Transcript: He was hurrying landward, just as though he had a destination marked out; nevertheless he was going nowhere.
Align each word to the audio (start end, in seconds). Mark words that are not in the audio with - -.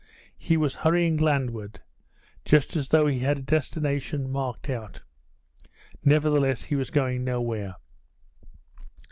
He 0.39 0.57
was 0.57 0.77
hurrying 0.77 1.17
landward, 1.17 1.79
just 2.43 2.75
as 2.75 2.87
though 2.87 3.05
he 3.05 3.19
had 3.19 3.37
a 3.37 3.41
destination 3.43 4.31
marked 4.31 4.67
out; 4.67 5.03
nevertheless 6.03 6.63
he 6.63 6.75
was 6.75 6.89
going 6.89 7.23
nowhere. 7.23 7.75